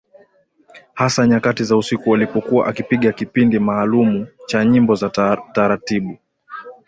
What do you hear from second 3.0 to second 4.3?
kipindi maalumu